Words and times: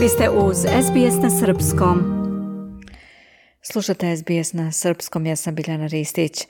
Vi 0.00 0.08
ste 0.08 0.30
uz 0.30 0.56
SBS 0.56 1.22
na 1.22 1.30
Srpskom. 1.30 1.98
Slušate 3.62 4.16
SBS 4.16 4.52
na 4.52 4.72
Srpskom, 4.72 5.26
ja 5.26 5.36
sam 5.36 5.54
Biljana 5.54 5.86
Ristić. 5.86 6.46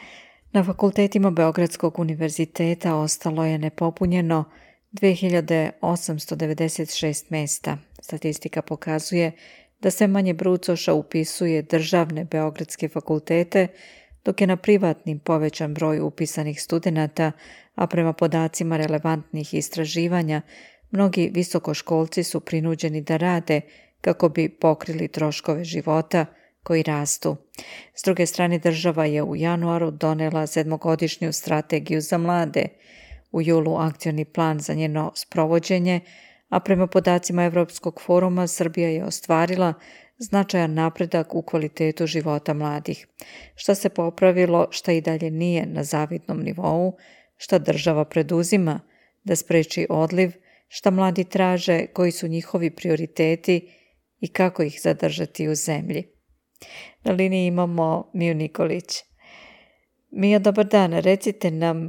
Na 0.53 0.65
fakultetima 0.65 1.31
Beogradskog 1.31 1.99
univerziteta 1.99 2.95
ostalo 2.95 3.45
je 3.45 3.59
nepopunjeno 3.59 4.45
2896 4.93 7.25
mesta. 7.29 7.79
Statistika 8.03 8.63
pokazuje 8.63 9.33
da 9.81 9.91
sve 9.91 10.07
manje 10.07 10.35
brucoša 10.35 10.93
upisuje 10.93 11.63
državne 11.63 12.25
beogradske 12.25 12.89
fakultete, 12.89 13.69
dok 14.25 14.41
je 14.41 14.47
na 14.47 14.57
privatnim 14.57 15.19
povećan 15.19 15.75
broj 15.75 16.01
upisanih 16.01 16.63
studenata, 16.63 17.33
a 17.75 17.87
prema 17.87 18.13
podacima 18.13 18.77
relevantnih 18.77 19.55
istraživanja, 19.55 20.43
mnogi 20.91 21.31
visokoškolci 21.35 22.23
su 22.23 22.41
prinuđeni 22.41 23.01
da 23.01 23.17
rade 23.17 23.61
kako 24.01 24.29
bi 24.29 24.49
pokrili 24.49 25.09
troškove 25.09 25.65
života 25.65 26.27
koji 26.63 26.83
rastu. 26.83 27.37
S 27.95 28.03
druge 28.05 28.27
strane, 28.27 28.59
država 28.59 29.05
je 29.05 29.23
u 29.23 29.37
januaru 29.37 29.91
donela 29.91 30.47
sedmogodišnju 30.47 31.33
strategiju 31.33 32.01
za 32.01 32.19
mlade, 32.19 32.69
u 33.33 33.43
julu 33.43 33.77
akcioni 33.77 34.25
plan 34.25 34.61
za 34.61 34.75
njeno 34.75 35.13
sprovođenje, 35.15 36.01
a 36.49 36.61
prema 36.61 36.87
podacima 36.87 37.45
Evropskog 37.45 38.01
foruma 38.01 38.47
Srbija 38.47 38.89
je 38.89 39.05
ostvarila 39.05 39.75
značajan 40.19 40.75
napredak 40.75 41.35
u 41.35 41.43
kvalitetu 41.43 42.07
života 42.07 42.55
mladih. 42.55 43.07
Šta 43.55 43.75
se 43.75 43.89
popravilo, 43.89 44.67
šta 44.71 44.93
i 44.93 45.01
dalje 45.01 45.31
nije 45.31 45.67
na 45.67 45.85
zavidnom 45.85 46.41
nivou, 46.41 46.97
šta 47.37 47.59
država 47.59 48.05
preduzima 48.05 48.81
da 49.25 49.37
spreči 49.37 49.87
odliv, 49.91 50.33
šta 50.73 50.91
mladi 50.91 51.25
traže, 51.25 51.87
koji 51.87 52.13
su 52.13 52.29
njihovi 52.29 52.71
prioriteti 52.71 53.69
i 54.21 54.29
kako 54.29 54.63
ih 54.63 54.81
zadržati 54.83 55.49
u 55.49 55.55
zemlji. 55.55 56.05
Na 57.05 57.13
liniji 57.13 57.47
imamo 57.47 58.11
Miju 58.15 58.35
Nikolić. 58.35 58.87
Mija, 60.11 60.39
dobar 60.39 60.67
dan. 60.67 60.93
Recite 60.93 61.51
nam 61.51 61.89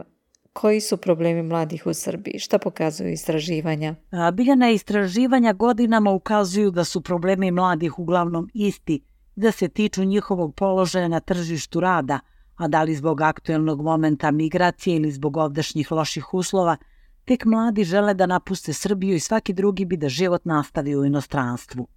koji 0.53 0.81
su 0.81 0.97
problemi 0.97 1.43
mladih 1.43 1.85
u 1.85 1.93
Srbiji? 1.93 2.39
Šta 2.39 2.59
pokazuju 2.59 3.11
istraživanja? 3.11 3.95
Biljana 4.33 4.69
istraživanja 4.69 5.53
godinama 5.53 6.11
ukazuju 6.11 6.71
da 6.71 6.83
su 6.83 7.01
problemi 7.01 7.51
mladih 7.51 7.99
uglavnom 7.99 8.49
isti, 8.53 9.03
da 9.35 9.51
se 9.51 9.67
tiču 9.67 10.03
njihovog 10.03 10.55
položaja 10.55 11.07
na 11.07 11.19
tržištu 11.19 11.79
rada, 11.79 12.19
a 12.55 12.67
da 12.67 12.83
li 12.83 12.95
zbog 12.95 13.21
aktuelnog 13.21 13.81
momenta 13.81 14.31
migracije 14.31 14.95
ili 14.95 15.11
zbog 15.11 15.37
ovdašnjih 15.37 15.91
loših 15.91 16.33
uslova, 16.33 16.77
tek 17.25 17.45
mladi 17.45 17.83
žele 17.83 18.13
da 18.13 18.25
napuste 18.25 18.73
Srbiju 18.73 19.15
i 19.15 19.19
svaki 19.19 19.53
drugi 19.53 19.85
bi 19.85 19.97
da 19.97 20.09
život 20.09 20.45
nastavi 20.45 20.95
u 20.95 21.05
inostranstvu. 21.05 21.87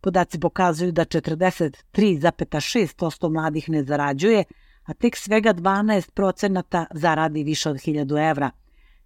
Podaci 0.00 0.40
pokazuju 0.40 0.92
da 0.92 1.04
43,6% 1.04 3.32
mladih 3.32 3.68
ne 3.68 3.84
zarađuje, 3.84 4.44
a 4.84 4.94
tek 4.94 5.16
svega 5.16 5.54
12 5.54 6.10
procenata 6.10 6.86
zaradi 6.94 7.44
više 7.44 7.70
od 7.70 7.76
1000 7.76 8.30
evra. 8.30 8.50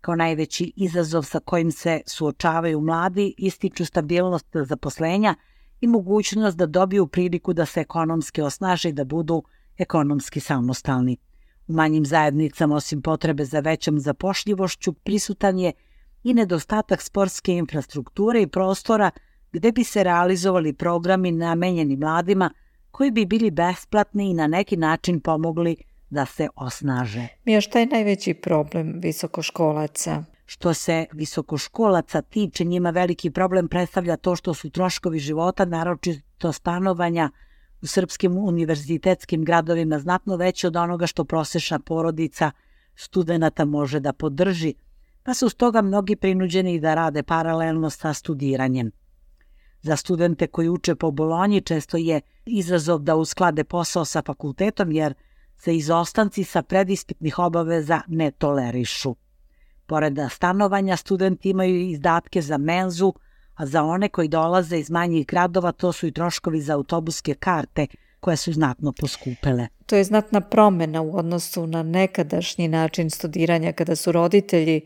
Kao 0.01 0.17
najveći 0.17 0.73
izazov 0.77 1.23
sa 1.23 1.41
kojim 1.41 1.73
se 1.73 2.01
suočavaju 2.07 2.81
mladi 2.81 3.35
ističu 3.39 3.85
stabilnost 3.85 4.47
zaposlenja 4.53 5.35
i 5.81 5.87
mogućnost 5.87 6.57
da 6.57 6.67
dobiju 6.67 7.07
priliku 7.07 7.53
da 7.53 7.67
se 7.67 7.81
ekonomski 7.81 8.43
osnaže 8.43 8.89
i 8.89 8.93
da 8.93 9.05
budu 9.05 9.43
ekonomski 9.79 10.41
samostalni. 10.41 11.17
U 11.71 11.73
manjim 11.73 12.07
zajednicama, 12.07 12.77
osim 12.77 13.03
potrebe 13.03 13.45
za 13.45 13.61
većom 13.61 13.99
zapošljivošću, 13.99 14.93
prisutan 14.93 15.59
je 15.59 15.73
i 16.25 16.35
nedostatak 16.35 17.03
sportske 17.03 17.53
infrastrukture 17.53 18.43
i 18.43 18.47
prostora 18.47 19.11
gde 19.53 19.73
bi 19.73 19.85
se 19.85 20.05
realizovali 20.05 20.73
programi 20.73 21.33
namenjeni 21.33 21.97
mladima 21.97 22.51
koji 22.91 23.11
bi 23.11 23.27
bili 23.27 23.51
besplatni 23.51 24.31
i 24.31 24.35
na 24.35 24.47
neki 24.47 24.77
način 24.77 25.21
pomogli 25.21 25.77
da 26.11 26.27
se 26.27 26.49
osnaže. 26.57 27.29
Mija, 27.45 27.61
šta 27.61 27.79
je 27.79 27.87
najveći 27.87 28.35
problem 28.35 29.01
visokoškolaca? 29.03 30.25
Što 30.47 30.75
se 30.75 31.07
visokoškolaca 31.13 32.23
tiče, 32.23 32.65
njima 32.65 32.91
veliki 32.91 33.31
problem 33.31 33.69
predstavlja 33.69 34.17
to 34.17 34.37
što 34.37 34.55
su 34.55 34.71
troškovi 34.71 35.19
života, 35.19 35.65
naročito 35.65 36.53
stanovanja, 36.53 37.31
u 37.83 37.87
srpskim 37.87 38.39
univerzitetskim 38.39 39.45
gradovima 39.45 39.99
znatno 39.99 40.37
veći 40.37 40.67
od 40.67 40.77
onoga 40.77 41.07
što 41.07 41.25
prosečna 41.25 41.79
porodica 41.79 42.51
studenta 42.95 43.65
može 43.65 44.01
da 44.01 44.13
podrži, 44.13 44.75
pa 45.23 45.35
su 45.35 45.49
stoga 45.49 45.83
mnogi 45.83 46.17
prinuđeni 46.17 46.81
da 46.81 46.95
rade 46.95 47.23
paralelno 47.23 47.91
sa 47.91 48.15
studiranjem. 48.15 48.91
Za 49.83 49.97
studente 49.97 50.47
koji 50.47 50.69
uče 50.69 50.95
po 50.95 51.11
Bolonji 51.11 51.61
često 51.61 51.97
je 51.97 52.21
izazov 52.47 52.99
da 52.99 53.17
usklade 53.17 53.65
posao 53.65 54.05
sa 54.05 54.23
fakultetom 54.23 54.93
jer 54.93 55.15
se 55.57 55.77
izostanci 55.77 56.45
sa 56.45 56.63
predispitnih 56.63 57.39
obaveza 57.39 58.01
ne 58.07 58.31
tolerišu. 58.31 59.17
Pored 59.87 60.19
stanovanja, 60.31 60.97
studenti 60.97 61.51
imaju 61.51 61.81
izdatke 61.81 62.43
za 62.43 62.59
menzu, 62.59 63.13
a 63.61 63.67
za 63.67 63.83
one 63.85 64.09
koji 64.09 64.29
dolaze 64.29 64.79
iz 64.79 64.91
manjih 64.91 65.27
gradova 65.27 65.73
to 65.73 65.93
su 65.93 66.07
i 66.07 66.13
troškovi 66.13 66.61
za 66.61 66.75
autobuske 66.75 67.35
karte 67.35 67.87
koje 68.21 68.37
su 68.37 68.53
znatno 68.53 68.93
poskupele. 68.93 69.67
To 69.87 69.97
je 69.97 70.05
znatna 70.05 70.41
promena 70.41 71.03
u 71.03 71.17
odnosu 71.17 71.67
na 71.67 71.83
nekadašnji 71.83 72.69
način 72.69 73.11
studiranja 73.11 73.73
kada 73.73 73.97
su 73.97 74.13
roditelji 74.13 74.81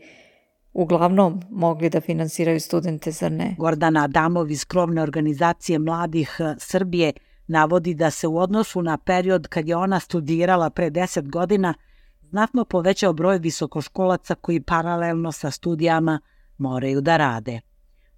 uglavnom 0.73 1.41
mogli 1.49 1.89
da 1.89 2.01
finansiraju 2.01 2.59
studente, 2.59 3.11
zar 3.11 3.31
ne? 3.31 3.55
Gordana 3.57 4.03
Adamov 4.03 4.51
iz 4.51 4.65
krovne 4.65 5.01
organizacije 5.01 5.79
Mladih 5.79 6.37
eh, 6.39 6.55
Srbije 6.57 7.13
navodi 7.47 7.93
da 7.93 8.11
se 8.11 8.27
u 8.27 8.37
odnosu 8.37 8.81
na 8.81 8.97
period 8.97 9.47
kad 9.47 9.67
je 9.67 9.75
ona 9.75 9.99
studirala 9.99 10.69
pre 10.69 10.91
10 10.91 11.29
godina 11.29 11.73
znatno 12.21 12.65
povećao 12.65 13.13
broj 13.13 13.37
visokoškolaca 13.37 14.35
koji 14.35 14.61
paralelno 14.61 15.31
sa 15.31 15.51
studijama 15.51 16.19
moraju 16.57 17.01
da 17.01 17.17
rade. 17.17 17.61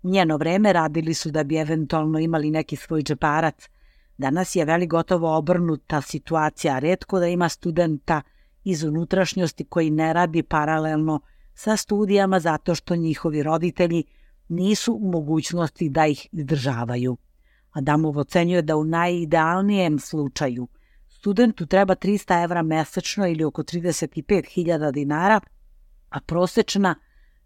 Njeno 0.07 0.37
vreme 0.37 0.73
radili 0.73 1.13
su 1.13 1.31
da 1.31 1.43
bi 1.43 1.57
eventualno 1.57 2.19
imali 2.19 2.51
neki 2.51 2.75
svoj 2.75 3.03
džeparac. 3.03 3.69
Danas 4.17 4.55
je 4.55 4.65
veli 4.65 4.87
gotovo 4.87 5.37
obrnuta 5.37 6.01
situacija, 6.01 6.79
redko 6.79 7.19
da 7.19 7.27
ima 7.27 7.49
studenta 7.49 8.21
iz 8.63 8.83
unutrašnjosti 8.83 9.65
koji 9.65 9.89
ne 9.89 10.13
radi 10.13 10.43
paralelno 10.43 11.19
sa 11.53 11.77
studijama 11.77 12.39
zato 12.39 12.75
što 12.75 12.95
njihovi 12.95 13.43
roditelji 13.43 14.03
nisu 14.49 14.93
u 14.93 15.11
mogućnosti 15.11 15.89
da 15.89 16.07
ih 16.07 16.27
izdržavaju. 16.31 17.17
Adamov 17.71 18.17
ocenjuje 18.17 18.61
da 18.61 18.75
u 18.75 18.83
najidealnijem 18.83 19.99
slučaju 19.99 20.67
studentu 21.09 21.65
treba 21.65 21.95
300 21.95 22.43
evra 22.43 22.61
mesečno 22.61 23.27
ili 23.27 23.43
oko 23.43 23.63
35.000 23.63 24.91
dinara, 24.91 25.39
a 26.09 26.19
prosečna 26.19 26.95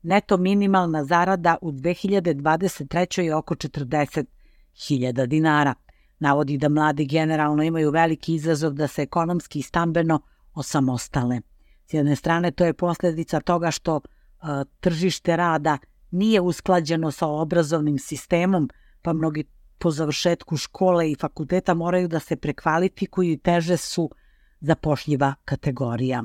neto 0.04 0.38
minimalna 0.38 1.04
zarada 1.04 1.58
u 1.62 1.72
2023. 1.72 3.22
je 3.22 3.36
oko 3.36 3.56
40.000 3.56 5.26
dinara. 5.26 5.74
Navodi 6.20 6.58
da 6.58 6.70
mladi 6.70 7.06
generalno 7.06 7.64
imaju 7.64 7.92
veliki 7.92 8.34
izazov 8.34 8.74
da 8.74 8.88
se 8.88 9.02
ekonomski 9.02 9.60
i 9.60 9.62
stambeno 9.62 10.22
osamostale. 10.54 11.42
S 11.86 11.94
jedne 11.94 12.16
strane 12.16 12.52
to 12.52 12.66
je 12.66 12.74
posljedica 12.74 13.40
toga 13.40 13.72
što 13.72 13.96
uh, 13.96 14.02
tržište 14.80 15.36
rada 15.36 15.78
nije 16.12 16.42
usklađeno 16.42 17.12
sa 17.12 17.28
obrazovnim 17.28 18.00
sistemom, 18.00 18.70
pa 19.02 19.14
mnogi 19.14 19.44
po 19.78 19.92
završetku 19.92 20.58
škole 20.58 21.12
i 21.12 21.16
fakulteta 21.16 21.74
moraju 21.74 22.08
da 22.08 22.20
se 22.20 22.36
prekvalifikuju 22.36 23.32
i 23.32 23.38
teže 23.38 23.78
su 23.78 24.10
zapošljiva 24.60 25.34
kategorija. 25.46 26.24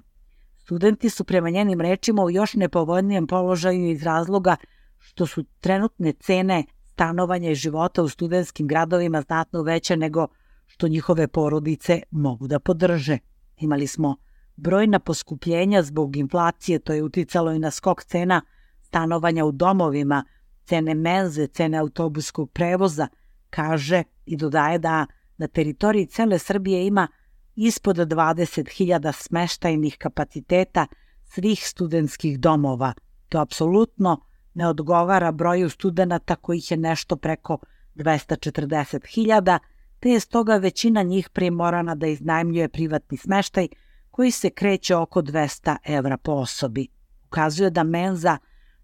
Studenti 0.66 1.10
su 1.10 1.24
prema 1.24 1.50
njenim 1.50 1.80
rečima 1.80 2.22
u 2.22 2.30
još 2.30 2.54
nepovoljnijem 2.54 3.26
položaju 3.26 3.90
iz 3.90 4.02
razloga 4.02 4.56
što 4.98 5.26
su 5.26 5.44
trenutne 5.60 6.12
cene 6.12 6.64
stanovanja 6.84 7.50
i 7.50 7.54
života 7.54 8.02
u 8.02 8.08
studentskim 8.08 8.66
gradovima 8.66 9.22
znatno 9.22 9.62
veće 9.62 9.96
nego 9.96 10.26
što 10.66 10.88
njihove 10.88 11.28
porodice 11.28 12.02
mogu 12.10 12.46
da 12.46 12.58
podrže. 12.58 13.18
Imali 13.56 13.86
smo 13.86 14.16
brojna 14.56 14.98
poskupljenja 14.98 15.82
zbog 15.82 16.16
inflacije, 16.16 16.78
to 16.78 16.92
je 16.92 17.02
uticalo 17.02 17.52
i 17.52 17.58
na 17.58 17.70
skok 17.70 18.04
cena 18.04 18.42
stanovanja 18.80 19.44
u 19.44 19.52
domovima, 19.52 20.24
cene 20.64 20.94
menze, 20.94 21.46
cene 21.46 21.78
autobuskog 21.78 22.50
prevoza, 22.52 23.08
kaže 23.50 24.02
i 24.24 24.36
dodaje 24.36 24.78
da 24.78 25.06
na 25.36 25.46
teritoriji 25.46 26.06
cele 26.06 26.38
Srbije 26.38 26.86
ima 26.86 27.08
ispod 27.56 27.96
20.000 27.96 29.12
smeštajnih 29.12 29.96
kapaciteta 29.98 30.86
svih 31.24 31.68
studentskih 31.68 32.40
domova. 32.40 32.92
To 33.28 33.38
apsolutno 33.40 34.20
ne 34.54 34.68
odgovara 34.68 35.32
broju 35.32 35.70
studenta 35.70 36.36
kojih 36.36 36.70
je 36.70 36.76
nešto 36.76 37.16
preko 37.16 37.58
240.000, 37.94 39.58
te 40.00 40.10
je 40.10 40.20
stoga 40.20 40.56
većina 40.56 41.02
njih 41.02 41.28
primorana 41.28 41.94
da 41.94 42.06
iznajmljuje 42.06 42.68
privatni 42.68 43.16
smeštaj 43.16 43.68
koji 44.10 44.30
se 44.30 44.50
kreće 44.50 44.96
oko 44.96 45.22
200 45.22 45.76
evra 45.84 46.16
po 46.16 46.32
osobi. 46.32 46.88
Ukazuje 47.26 47.70
da 47.70 47.82
menza 47.82 48.38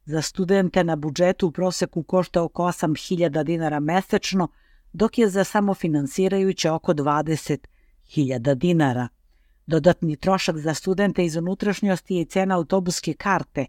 za 0.05 0.23
studente 0.23 0.85
na 0.85 0.97
budžetu 0.97 1.47
u 1.47 1.51
proseku 1.51 2.03
košta 2.03 2.43
oko 2.43 2.63
8000 2.63 3.45
dinara 3.45 3.81
mesečno, 3.81 4.49
dok 4.93 5.19
je 5.19 5.29
za 5.29 5.45
samofinansirajuće 5.45 6.71
oko 6.71 6.93
20.000 8.09 8.55
dinara. 8.55 9.09
Dodatni 9.67 10.17
trošak 10.17 10.59
za 10.59 10.75
studente 10.75 11.25
iz 11.25 11.37
unutrašnjosti 11.37 12.15
je 12.15 12.23
i 12.23 12.25
cena 12.25 12.57
autobuske 12.57 13.15
karte. 13.15 13.67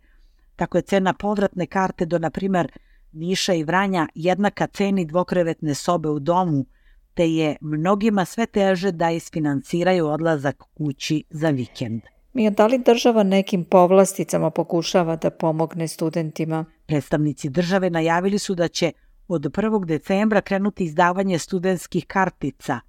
Tako 0.55 0.77
je 0.77 0.81
cena 0.81 1.13
povratne 1.13 1.65
karte 1.65 2.05
do, 2.05 2.19
na 2.19 2.29
primer, 2.29 2.71
Niša 3.11 3.53
i 3.53 3.63
Vranja 3.63 4.07
jednaka 4.15 4.67
ceni 4.67 5.05
dvokrevetne 5.05 5.75
sobe 5.75 6.09
u 6.09 6.19
domu, 6.19 6.65
te 7.13 7.29
je 7.29 7.55
mnogima 7.61 8.25
sve 8.25 8.45
teže 8.45 8.91
da 8.91 9.11
isfinansiraju 9.11 10.07
odlazak 10.07 10.63
kući 10.77 11.23
za 11.29 11.49
vikend. 11.49 12.01
Mi 12.33 12.51
da 12.51 12.67
li 12.67 12.83
država 12.85 13.23
nekim 13.23 13.65
povlasticama 13.65 14.49
pokušava 14.49 15.15
da 15.15 15.29
pomogne 15.29 15.87
studentima? 15.87 16.65
Predstavnici 16.85 17.49
države 17.49 17.89
najavili 17.89 18.39
su 18.39 18.55
da 18.55 18.67
će 18.67 18.91
od 19.27 19.41
1. 19.41 19.85
decembra 19.85 20.41
krenuti 20.41 20.83
izdavanje 20.83 21.39
studentskih 21.39 22.05
kartica, 22.07 22.79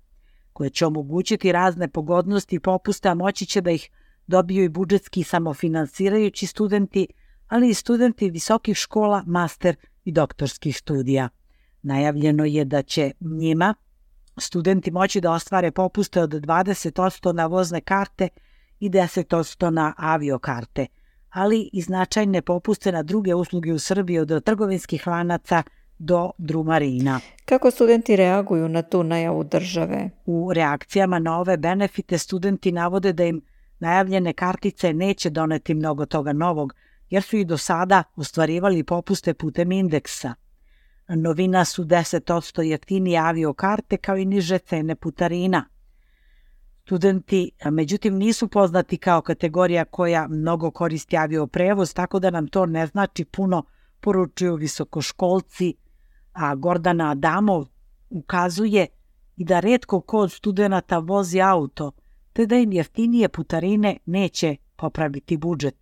koje 0.55 0.71
će 0.71 0.87
omogućiti 0.87 1.53
razne 1.53 1.89
pogodnosti 1.89 2.57
i 2.57 2.61
popuste, 2.61 3.09
a 3.09 3.15
moći 3.15 3.47
će 3.47 3.61
da 3.61 3.71
ih 3.71 3.91
dobiju 4.27 4.65
i 4.65 4.69
budžetski 4.69 5.23
samofinansirajući 5.23 6.47
studenti, 6.47 7.07
ali 7.49 7.69
i 7.69 7.75
studenti 7.75 8.31
visokih 8.31 8.77
škola, 8.77 9.23
master 9.27 9.77
i 10.05 10.13
doktorskih 10.13 10.77
studija. 10.77 11.29
Najavljeno 11.83 12.45
je 12.45 12.65
da 12.65 12.83
će 12.83 13.11
njima 13.21 13.75
studenti 14.37 14.91
moći 14.91 15.21
da 15.21 15.33
ostvare 15.33 15.71
popuste 15.71 16.23
od 16.23 16.31
20% 16.31 17.33
na 17.33 17.47
vozne 17.47 17.81
karte 17.81 18.29
i 18.81 18.91
10% 18.91 19.71
na 19.71 19.95
aviokarte, 19.97 20.87
ali 21.31 21.71
i 21.73 21.81
značajne 21.81 22.43
popuste 22.43 22.93
na 22.93 23.03
druge 23.03 23.35
usluge 23.35 23.73
u 23.73 23.79
Srbiji 23.79 24.19
od 24.19 24.45
trgovinskih 24.45 25.07
lanaca 25.07 25.63
do 25.99 26.31
drumarina. 26.39 27.21
Kako 27.45 27.71
studenti 27.71 28.17
reaguju 28.17 28.69
na 28.69 28.83
tu 28.83 29.03
najavu 29.03 29.45
države? 29.45 30.11
U 30.27 30.53
reakcijama 30.53 31.19
na 31.19 31.41
ove 31.41 31.57
benefite 31.57 32.19
studenti 32.19 32.73
navode 32.73 33.13
da 33.13 33.25
im 33.25 33.43
najavljene 33.79 34.33
kartice 34.33 34.93
neće 34.93 35.31
doneti 35.31 35.75
mnogo 35.75 36.07
toga 36.07 36.33
novog, 36.33 36.75
jer 37.11 37.23
su 37.23 37.37
i 37.37 37.45
do 37.45 37.59
sada 37.59 38.03
ostvarivali 38.17 38.85
popuste 38.85 39.35
putem 39.35 39.73
indeksa. 39.73 40.35
Novina 41.09 41.65
su 41.65 41.85
10% 41.85 42.63
jeftinije 42.63 43.19
aviokarte 43.19 43.97
kao 43.97 44.17
i 44.17 44.25
niže 44.25 44.59
cene 44.59 44.95
putarina. 44.95 45.65
Studenti, 46.85 47.51
međutim, 47.71 48.15
nisu 48.15 48.49
poznati 48.49 48.99
kao 48.99 49.23
kategorija 49.23 49.85
koja 49.85 50.29
mnogo 50.29 50.71
koristi 50.71 51.17
avioprevoz, 51.17 51.95
tako 51.95 52.19
da 52.19 52.31
nam 52.31 52.49
to 52.49 52.67
ne 52.67 52.87
znači 52.87 53.25
puno, 53.25 53.65
poručuju 54.01 54.55
visokoškolci, 54.55 55.75
a 56.35 56.55
Gordana 56.55 57.11
Adamov 57.11 57.67
ukazuje 58.11 58.87
i 59.37 59.45
da 59.45 59.61
redko 59.61 60.01
ko 60.01 60.19
od 60.19 60.33
studenta 60.33 60.99
vozi 60.99 61.41
auto, 61.41 61.93
te 62.33 62.47
da 62.47 62.57
im 62.57 62.73
jeftinije 62.73 63.29
putarine 63.29 63.97
neće 64.07 64.57
popraviti 64.77 65.37
budžet. 65.37 65.77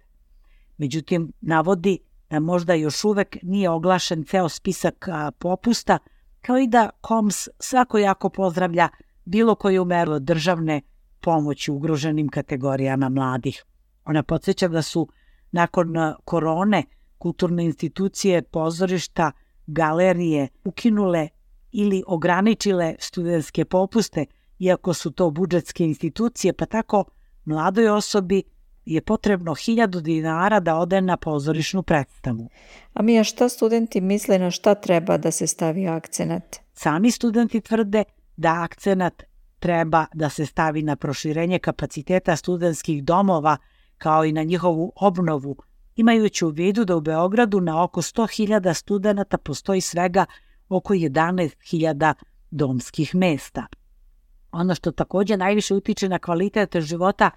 Međutim, 0.76 1.32
navodi 1.40 1.98
da 2.30 2.40
možda 2.40 2.74
još 2.74 3.04
uvek 3.04 3.36
nije 3.42 3.70
oglašen 3.70 4.24
ceo 4.24 4.48
spisak 4.48 5.08
popusta, 5.38 5.98
kao 6.40 6.58
i 6.58 6.66
da 6.66 6.90
KOMS 7.00 7.48
svako 7.58 7.98
jako 7.98 8.28
pozdravlja 8.28 8.88
bilo 9.24 9.54
koju 9.54 9.84
meru 9.84 10.18
državne 10.18 10.80
pomoći 11.20 11.70
ugroženim 11.70 12.28
kategorijama 12.28 13.08
mladih. 13.08 13.64
Ona 14.04 14.22
podsjeća 14.22 14.68
da 14.68 14.82
su 14.82 15.08
nakon 15.52 15.94
korone 16.24 16.84
kulturne 17.18 17.64
institucije, 17.64 18.42
pozorišta, 18.42 19.32
galerije 19.66 20.48
ukinule 20.64 21.28
ili 21.72 22.02
ograničile 22.06 22.94
studentske 22.98 23.64
popuste, 23.64 24.26
iako 24.58 24.94
su 24.94 25.10
to 25.10 25.30
budžetske 25.30 25.84
institucije, 25.84 26.52
pa 26.52 26.66
tako 26.66 27.04
mladoj 27.44 27.88
osobi 27.88 28.42
je 28.84 29.00
potrebno 29.00 29.54
hiljadu 29.54 30.00
dinara 30.00 30.60
da 30.60 30.76
ode 30.76 31.00
na 31.00 31.16
pozorišnu 31.16 31.82
predstavu. 31.82 32.48
A 32.94 33.02
mi, 33.02 33.18
a 33.18 33.24
šta 33.24 33.48
studenti 33.48 34.00
misle 34.00 34.38
na 34.38 34.50
šta 34.50 34.74
treba 34.74 35.16
da 35.18 35.30
se 35.30 35.46
stavi 35.46 35.88
akcenat? 35.88 36.56
Sami 36.72 37.10
studenti 37.10 37.60
tvrde 37.60 38.04
da 38.36 38.62
akcenat 38.62 39.22
treba 39.58 40.06
da 40.14 40.30
se 40.30 40.46
stavi 40.46 40.82
na 40.82 40.96
proširenje 40.96 41.58
kapaciteta 41.58 42.36
studentskih 42.36 43.04
domova 43.04 43.56
kao 43.98 44.24
i 44.24 44.32
na 44.32 44.42
njihovu 44.42 44.92
obnovu, 44.96 45.56
imajući 45.96 46.44
u 46.44 46.48
vidu 46.48 46.84
da 46.84 46.96
u 46.96 47.00
Beogradu 47.00 47.60
na 47.60 47.82
oko 47.82 48.02
100.000 48.02 48.74
studenta 48.74 49.38
postoji 49.38 49.80
svega 49.80 50.24
oko 50.68 50.94
11.000 50.94 52.14
domskih 52.50 53.14
mesta. 53.14 53.66
Ono 54.52 54.74
što 54.74 54.92
takođe 54.92 55.36
najviše 55.36 55.74
utiče 55.74 56.08
na 56.08 56.18
kvalitet 56.18 56.76
života 56.80 57.30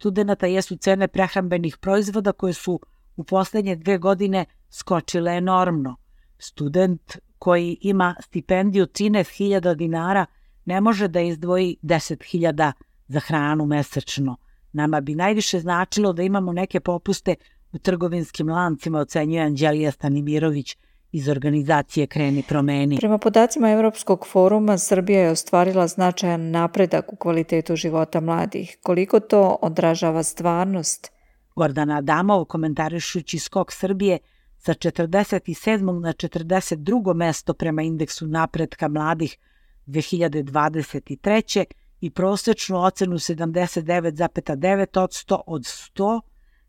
studenta 0.00 0.46
jesu 0.46 0.76
cene 0.76 1.08
prehrambenih 1.08 1.76
proizvoda 1.76 2.32
koje 2.32 2.52
su 2.52 2.80
u 3.16 3.24
poslednje 3.24 3.76
dve 3.76 3.98
godine 3.98 4.44
skočile 4.70 5.32
enormno. 5.36 5.96
Student 6.38 7.18
koji 7.38 7.78
ima 7.80 8.14
stipendiju 8.20 8.86
13.000 8.86 9.74
dinara 9.74 10.26
ne 10.64 10.80
može 10.80 11.08
da 11.08 11.20
izdvoji 11.20 11.76
10.000 11.82 12.72
za 13.08 13.20
hranu 13.20 13.66
mesečno. 13.66 14.36
Nama 14.72 15.00
bi 15.00 15.14
najviše 15.14 15.60
značilo 15.60 16.12
da 16.12 16.22
imamo 16.22 16.52
neke 16.52 16.80
popuste 16.80 17.34
u 17.72 17.78
trgovinskim 17.78 18.48
lancima, 18.48 18.98
ocenjuje 18.98 19.42
Anđelija 19.42 19.90
Stanimirović, 19.90 20.76
iz 21.12 21.28
organizacije 21.28 22.06
Kreni 22.06 22.42
promeni. 22.48 22.96
Prema 22.96 23.18
podacima 23.18 23.70
Evropskog 23.70 24.26
foruma, 24.26 24.78
Srbija 24.78 25.20
je 25.20 25.30
ostvarila 25.30 25.86
značajan 25.86 26.50
napredak 26.50 27.12
u 27.12 27.16
kvalitetu 27.16 27.76
života 27.76 28.20
mladih. 28.20 28.78
Koliko 28.82 29.20
to 29.20 29.58
odražava 29.62 30.22
stvarnost? 30.22 31.12
Gordana 31.56 31.96
Adamov, 31.96 32.44
komentarišući 32.44 33.38
skok 33.38 33.72
Srbije 33.72 34.18
sa 34.58 34.74
47. 34.74 36.00
na 36.00 36.12
42. 36.12 37.14
mesto 37.14 37.54
prema 37.54 37.82
indeksu 37.82 38.26
napretka 38.26 38.88
mladih 38.88 39.38
2023. 39.86 41.64
i 42.00 42.10
prosečnu 42.10 42.82
ocenu 42.82 43.14
79,9% 43.14 45.40
od 45.46 45.62
100, 45.62 46.20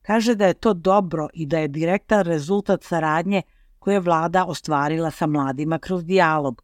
kaže 0.01 0.35
da 0.35 0.45
je 0.45 0.53
to 0.53 0.73
dobro 0.73 1.27
i 1.33 1.45
da 1.45 1.59
je 1.59 1.67
direktan 1.67 2.21
rezultat 2.23 2.83
saradnje 2.83 3.41
koje 3.79 3.95
je 3.95 3.99
vlada 3.99 4.45
ostvarila 4.45 5.11
sa 5.11 5.27
mladima 5.27 5.79
kroz 5.79 6.05
dijalog. 6.05 6.63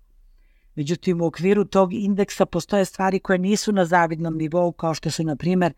Međutim, 0.75 1.21
u 1.21 1.25
okviru 1.25 1.65
tog 1.65 1.93
indeksa 1.93 2.45
postoje 2.45 2.85
stvari 2.85 3.19
koje 3.19 3.39
nisu 3.39 3.71
na 3.71 3.85
zavidnom 3.85 4.37
nivou, 4.37 4.71
kao 4.71 4.93
što 4.93 5.11
su, 5.11 5.23
na 5.23 5.35
primer, 5.35 5.73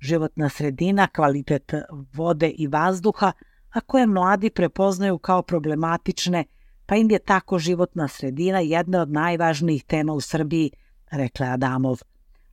životna 0.00 0.48
sredina, 0.48 1.06
kvalitet 1.06 1.72
vode 2.14 2.48
i 2.48 2.66
vazduha, 2.66 3.32
a 3.70 3.80
koje 3.80 4.06
mladi 4.06 4.50
prepoznaju 4.50 5.18
kao 5.18 5.42
problematične, 5.42 6.44
pa 6.86 6.96
im 6.96 7.10
je 7.10 7.18
tako 7.18 7.58
životna 7.58 8.08
sredina 8.08 8.60
jedna 8.60 9.02
od 9.02 9.10
najvažnijih 9.10 9.84
tema 9.84 10.12
u 10.12 10.20
Srbiji, 10.20 10.70
rekla 11.10 11.46
Adamov. 11.46 12.00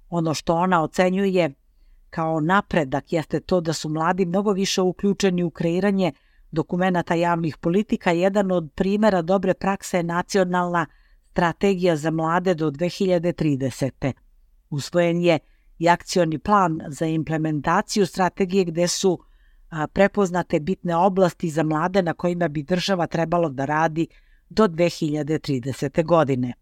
Ono 0.10 0.34
što 0.34 0.56
ona 0.56 0.84
ocenjuje 0.84 1.54
kao 2.18 2.40
napredak 2.40 3.14
jeste 3.14 3.40
to 3.40 3.62
da 3.62 3.74
su 3.74 3.90
mladi 3.90 4.26
mnogo 4.26 4.52
više 4.52 4.82
uključeni 4.82 5.44
u 5.44 5.50
kreiranje 5.50 6.12
dokumenta 6.52 7.14
javnih 7.14 7.58
politika, 7.58 8.12
jedan 8.12 8.52
od 8.52 8.72
primera 8.76 9.22
dobre 9.22 9.54
prakse 9.54 9.98
je 9.98 10.04
nacionalna 10.04 10.86
strategija 11.32 11.96
za 11.96 12.12
mlade 12.12 12.54
do 12.54 12.72
2030. 12.72 14.14
Usvojen 14.70 15.22
je 15.22 15.40
i 15.80 15.90
akcioni 15.90 16.40
plan 16.40 16.80
za 16.88 17.06
implementaciju 17.06 18.06
strategije 18.06 18.66
gde 18.66 18.88
su 18.88 19.20
prepoznate 19.94 20.60
bitne 20.60 20.96
oblasti 20.96 21.50
za 21.50 21.64
mlade 21.64 22.02
na 22.02 22.14
kojima 22.14 22.48
bi 22.48 22.64
država 22.64 23.08
trebalo 23.08 23.50
da 23.50 23.66
radi 23.66 24.08
do 24.50 24.68
2030. 24.68 26.06
godine. 26.06 26.54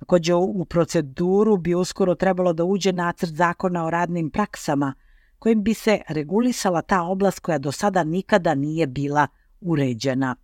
Takođe 0.00 0.34
u 0.34 0.64
proceduru 0.64 1.56
bi 1.56 1.74
uskoro 1.74 2.14
trebalo 2.14 2.52
da 2.52 2.64
uđe 2.64 2.92
nacrt 2.92 3.34
zakona 3.34 3.84
o 3.84 3.90
radnim 3.90 4.30
praksama– 4.30 4.94
kojim 5.40 5.62
bi 5.62 5.74
se 5.74 6.00
regulisala 6.08 6.82
ta 6.82 7.02
oblast 7.02 7.40
koja 7.40 7.58
do 7.58 7.72
sada 7.72 8.04
nikada 8.04 8.54
nije 8.54 8.86
bila 8.86 9.26
uređena. 9.60 10.36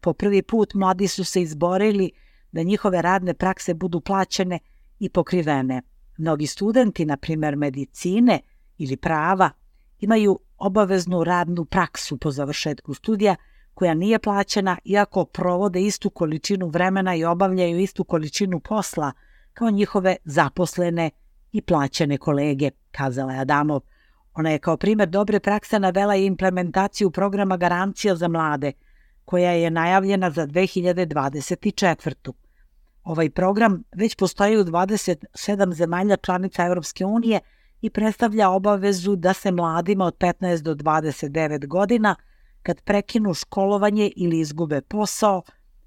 Po 0.00 0.12
prvi 0.12 0.42
put 0.42 0.74
mladi 0.74 1.08
su 1.08 1.24
se 1.24 1.42
izborili 1.42 2.10
da 2.52 2.62
njihove 2.62 3.02
radne 3.02 3.34
prakse 3.34 3.74
budu 3.74 4.00
plaćene 4.00 4.58
i 4.98 5.08
pokrivene. 5.08 5.82
Mnogi 6.18 6.46
studenti, 6.46 7.04
na 7.04 7.16
primer 7.16 7.56
medicine 7.56 8.40
ili 8.78 8.96
prava, 8.96 9.50
imaju 10.00 10.38
obaveznu 10.58 11.24
radnu 11.24 11.64
praksu 11.64 12.16
po 12.16 12.30
završetku 12.30 12.94
studija 12.94 13.36
koja 13.74 13.94
nije 13.94 14.18
plaćena 14.18 14.78
iako 14.84 15.24
provode 15.24 15.82
istu 15.82 16.10
količinu 16.10 16.68
vremena 16.68 17.14
i 17.14 17.24
obavljaju 17.24 17.78
istu 17.78 18.04
količinu 18.04 18.60
posla 18.60 19.12
kao 19.52 19.70
njihove 19.70 20.16
zaposlene 20.24 21.10
i 21.52 21.60
plaćene 21.60 22.18
kolege, 22.18 22.70
kazala 22.90 23.32
je 23.32 23.40
Adamov. 23.40 23.80
Ona 24.34 24.50
je 24.50 24.58
kao 24.58 24.76
primer 24.76 25.08
dobre 25.08 25.40
prakse 25.40 25.78
navela 25.78 26.16
i 26.16 26.26
implementaciju 26.26 27.10
programa 27.10 27.56
garancija 27.56 28.16
za 28.16 28.28
mlade, 28.28 28.72
koja 29.24 29.50
je 29.50 29.70
najavljena 29.70 30.30
za 30.30 30.46
2024. 30.46 32.32
Ovaj 33.04 33.30
program 33.30 33.82
već 33.92 34.16
postoji 34.16 34.58
u 34.58 34.64
27 34.64 35.74
zemalja 35.74 36.16
članica 36.16 36.66
Europske 36.66 37.04
unije 37.04 37.40
i 37.80 37.90
predstavlja 37.90 38.50
obavezu 38.50 39.16
da 39.16 39.32
se 39.32 39.52
mladima 39.52 40.04
od 40.04 40.18
15 40.18 40.62
do 40.62 40.74
29 40.74 41.66
godina, 41.66 42.16
kad 42.64 42.80
prekinu 42.80 43.34
školovanje 43.34 44.10
ili 44.16 44.40
izgube 44.40 44.80
posao, 44.80 45.42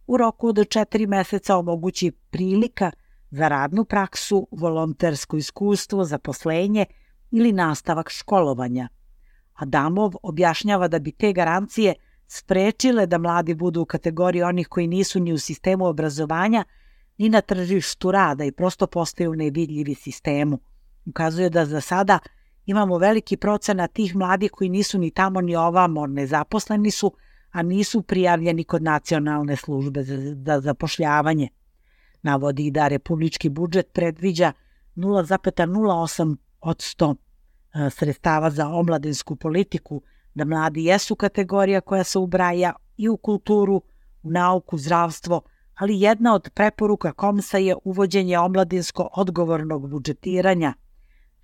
u 0.08 0.18
roku 0.18 0.48
od 0.48 0.70
četiri 0.70 1.08
meseca 1.08 1.58
omogući 1.58 2.12
prilika 2.12 2.92
za 3.32 3.48
radnu 3.48 3.86
praksu, 3.86 4.48
volontersko 4.52 5.38
iskustvo, 5.38 6.06
zaposlenje 6.06 6.86
ili 7.32 7.52
nastavak 7.52 8.10
školovanja. 8.10 8.88
Adamov 9.54 10.14
objašnjava 10.24 10.88
da 10.88 11.00
bi 11.00 11.12
te 11.12 11.34
garancije 11.34 11.94
sprečile 12.28 13.06
da 13.06 13.18
mladi 13.18 13.54
budu 13.54 13.82
u 13.82 13.86
kategoriji 13.86 14.44
onih 14.44 14.68
koji 14.68 14.88
nisu 14.88 15.20
ni 15.20 15.34
u 15.34 15.38
sistemu 15.38 15.86
obrazovanja, 15.86 16.64
ni 17.18 17.30
na 17.30 17.42
tržištu 17.42 18.12
rada 18.12 18.46
i 18.46 18.52
prosto 18.52 18.88
postaju 18.88 19.36
nevidljivi 19.36 19.96
sistemu. 19.96 20.60
Ukazuje 21.06 21.50
da 21.50 21.66
za 21.66 21.82
sada 21.82 22.20
imamo 22.68 22.98
veliki 22.98 23.38
procenat 23.38 23.94
tih 23.94 24.16
mladih 24.16 24.52
koji 24.52 24.70
nisu 24.70 25.00
ni 25.00 25.12
tamo 25.12 25.42
ni 25.42 25.56
ovamo, 25.56 26.08
nezaposleni 26.08 26.92
su, 26.92 27.12
a 27.52 27.62
nisu 27.62 28.02
prijavljeni 28.02 28.64
kod 28.64 28.84
nacionalne 28.84 29.56
službe 29.56 30.04
za, 30.04 30.16
za 30.46 30.60
zapošljavanje. 30.60 31.50
Navodi 32.22 32.72
da 32.72 32.88
republički 32.88 33.50
budžet 33.50 33.94
predviđa 33.94 34.52
0,08 34.96 36.36
od 36.62 36.78
100 36.78 37.16
e, 37.16 37.90
sredstava 37.90 38.50
za 38.50 38.68
omladinsku 38.68 39.36
politiku, 39.36 40.02
da 40.34 40.46
mladi 40.46 40.86
jesu 40.86 41.16
kategorija 41.16 41.82
koja 41.82 42.04
se 42.04 42.20
ubraja 42.20 42.74
i 42.98 43.10
u 43.10 43.18
kulturu, 43.18 43.82
u 44.24 44.32
nauku, 44.32 44.78
zdravstvo, 44.78 45.42
ali 45.76 46.02
jedna 46.02 46.34
od 46.36 46.50
preporuka 46.54 47.12
Komsa 47.12 47.58
je 47.58 47.76
uvođenje 47.84 48.40
omladinsko 48.40 49.10
odgovornog 49.14 49.90
budžetiranja. 49.90 50.74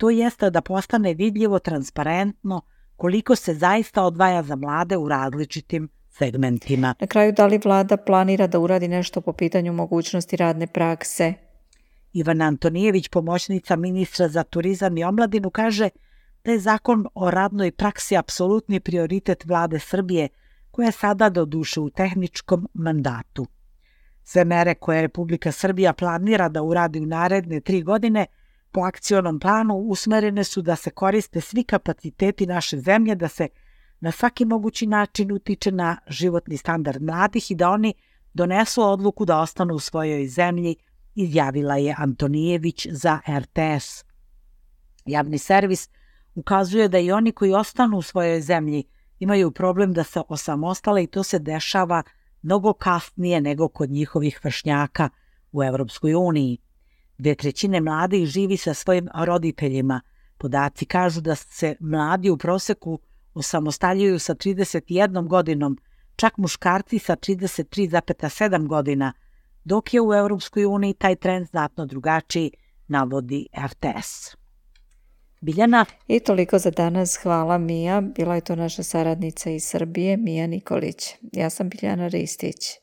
To 0.03 0.09
jeste 0.09 0.49
da 0.49 0.61
postane 0.61 1.13
vidljivo, 1.13 1.59
transparentno, 1.59 2.61
koliko 2.95 3.35
se 3.35 3.53
zaista 3.53 4.03
odvaja 4.03 4.43
za 4.43 4.55
mlade 4.55 4.97
u 4.97 5.09
različitim 5.09 5.89
segmentima. 6.09 6.95
Na 6.99 7.07
kraju, 7.07 7.31
da 7.31 7.45
li 7.45 7.59
vlada 7.63 7.97
planira 7.97 8.47
da 8.47 8.59
uradi 8.59 8.87
nešto 8.87 9.21
po 9.21 9.33
pitanju 9.33 9.73
mogućnosti 9.73 10.35
radne 10.35 10.67
prakse? 10.67 11.33
Ivana 12.13 12.45
Antonijević, 12.45 13.07
pomoćnica 13.07 13.75
ministra 13.75 14.27
za 14.27 14.43
turizam 14.43 14.97
i 14.97 15.03
omladinu, 15.03 15.49
kaže 15.49 15.89
da 16.43 16.51
je 16.51 16.59
zakon 16.59 17.07
o 17.15 17.31
radnoj 17.31 17.71
praksi 17.71 18.17
apsolutni 18.17 18.79
prioritet 18.79 19.45
vlade 19.45 19.79
Srbije, 19.79 20.27
koja 20.71 20.85
je 20.85 20.91
sada 20.91 21.29
do 21.29 21.45
duše 21.45 21.79
u 21.79 21.89
tehničkom 21.89 22.67
mandatu. 22.73 23.47
Sve 24.23 24.45
mere 24.45 24.75
koje 24.75 25.01
Republika 25.01 25.51
Srbija 25.51 25.93
planira 25.93 26.49
da 26.49 26.61
uradi 26.61 26.99
u 26.99 27.05
naredne 27.05 27.61
tri 27.61 27.81
godine 27.81 28.25
po 28.73 28.81
akcionom 28.81 29.39
planu 29.39 29.75
usmerene 29.75 30.43
su 30.43 30.61
da 30.61 30.75
se 30.75 30.89
koriste 30.89 31.41
svi 31.41 31.63
kapaciteti 31.63 32.45
naše 32.47 32.77
zemlje, 32.77 33.15
da 33.15 33.27
se 33.27 33.47
na 33.99 34.11
svaki 34.11 34.45
mogući 34.45 34.87
način 34.87 35.31
utiče 35.31 35.71
na 35.71 35.97
životni 36.07 36.57
standard 36.57 37.01
mladih 37.01 37.51
i 37.51 37.55
da 37.55 37.69
oni 37.69 37.93
donesu 38.33 38.81
odluku 38.81 39.25
da 39.25 39.39
ostanu 39.39 39.75
u 39.75 39.79
svojoj 39.79 40.27
zemlji, 40.27 40.75
izjavila 41.15 41.77
je 41.77 41.95
Antonijević 41.97 42.87
za 42.91 43.19
RTS. 43.39 44.05
Javni 45.05 45.37
servis 45.37 45.89
ukazuje 46.35 46.87
da 46.87 46.99
i 46.99 47.11
oni 47.11 47.31
koji 47.31 47.53
ostanu 47.53 47.97
u 47.97 48.01
svojoj 48.01 48.41
zemlji 48.41 48.83
imaju 49.19 49.51
problem 49.51 49.93
da 49.93 50.03
se 50.03 50.21
osamostale 50.29 51.03
i 51.03 51.07
to 51.07 51.23
se 51.23 51.39
dešava 51.39 52.03
mnogo 52.41 52.73
kasnije 52.73 53.41
nego 53.41 53.67
kod 53.67 53.89
njihovih 53.89 54.39
vršnjaka 54.43 55.09
u 55.51 55.63
Evropskoj 55.63 56.15
uniji. 56.15 56.57
Dve 57.17 57.35
trećine 57.35 57.81
mladih 57.81 58.25
živi 58.25 58.57
sa 58.57 58.73
svojim 58.73 59.09
roditeljima. 59.15 60.01
Podaci 60.37 60.85
kažu 60.85 61.21
da 61.21 61.35
se 61.35 61.75
mladi 61.79 62.29
u 62.29 62.37
proseku 62.37 62.99
osamostaljuju 63.33 64.19
sa 64.19 64.35
31 64.35 65.27
godinom, 65.27 65.77
čak 66.15 66.37
muškarci 66.37 66.99
sa 66.99 67.15
33,7 67.15 68.67
godina, 68.67 69.13
dok 69.63 69.93
je 69.93 70.01
u 70.01 70.13
Europskoj 70.13 70.65
uniji 70.65 70.93
taj 70.93 71.15
trend 71.15 71.47
znatno 71.47 71.85
drugačiji, 71.85 72.51
navodi 72.87 73.47
RTS. 73.65 74.35
Biljana. 75.41 75.85
I 76.07 76.19
toliko 76.19 76.59
za 76.59 76.71
danas. 76.71 77.17
Hvala 77.23 77.57
Mija. 77.57 78.01
Bila 78.01 78.35
je 78.35 78.41
to 78.41 78.55
naša 78.55 78.83
saradnica 78.83 79.49
iz 79.49 79.63
Srbije, 79.63 80.17
Mija 80.17 80.47
Nikolić. 80.47 81.15
Ja 81.31 81.49
sam 81.49 81.69
Biljana 81.69 82.07
Ristić. 82.07 82.82